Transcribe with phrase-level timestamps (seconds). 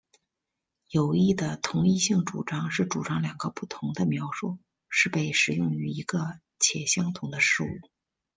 [0.89, 4.57] 有益的同一性主张是主张两个不同的描述
[4.89, 7.69] 是被使用于一个且相同的事物。